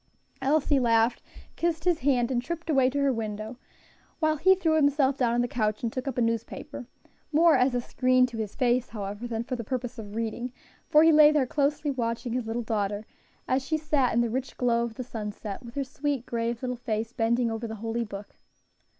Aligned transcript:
Elsie 0.41 0.79
laughed, 0.79 1.21
kissed 1.55 1.83
his 1.83 1.99
hand, 1.99 2.31
and 2.31 2.41
tripped 2.41 2.71
away 2.71 2.89
to 2.89 2.97
her 2.99 3.13
window, 3.13 3.57
while 4.17 4.37
he 4.37 4.55
threw 4.55 4.73
himself 4.75 5.15
down 5.15 5.35
on 5.35 5.41
the 5.41 5.47
couch 5.47 5.83
and 5.83 5.93
took 5.93 6.07
up 6.07 6.17
a 6.17 6.21
newspaper, 6.21 6.87
more 7.31 7.55
as 7.55 7.75
a 7.75 7.81
screen 7.81 8.25
to 8.25 8.39
his 8.39 8.55
face, 8.55 8.89
however, 8.89 9.27
than 9.27 9.43
for 9.43 9.55
the 9.55 9.63
purpose 9.63 9.99
of 9.99 10.15
reading; 10.15 10.51
for 10.89 11.03
he 11.03 11.11
lay 11.11 11.31
there 11.31 11.45
closely 11.45 11.91
watching 11.91 12.33
his 12.33 12.47
little 12.47 12.63
daughter, 12.63 13.05
as 13.47 13.63
she 13.63 13.77
sat 13.77 14.11
in 14.11 14.21
the 14.21 14.29
rich 14.31 14.57
glow 14.57 14.83
of 14.83 14.95
the 14.95 15.03
sunset, 15.03 15.61
with 15.61 15.75
her 15.75 15.83
sweet, 15.83 16.25
grave 16.25 16.63
little 16.63 16.77
face 16.77 17.13
bending 17.13 17.51
over 17.51 17.67
the 17.67 17.75
holy 17.75 18.03
book. 18.03 18.37